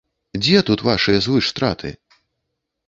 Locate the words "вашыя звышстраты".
0.89-1.95